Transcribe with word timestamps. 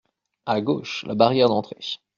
A 0.47 0.61
gauche, 0.61 1.03
la 1.07 1.13
barrière 1.13 1.49
d'entrée. 1.49 1.77